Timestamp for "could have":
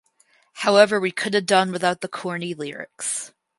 1.11-1.45